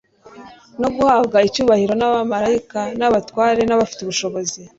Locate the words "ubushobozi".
4.03-4.59